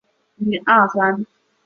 [0.39, 1.25] 叶基渐狭。